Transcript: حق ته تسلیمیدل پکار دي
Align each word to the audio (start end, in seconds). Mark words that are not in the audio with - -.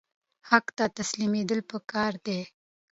حق 0.49 0.65
ته 0.77 0.85
تسلیمیدل 0.99 1.59
پکار 1.71 2.13
دي 2.25 2.39